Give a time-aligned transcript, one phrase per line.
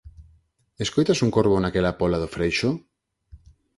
[0.85, 2.69] Escoitas un corvo naquela póla do freixo?